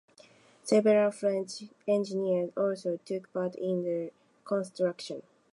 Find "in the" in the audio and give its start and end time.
3.53-4.11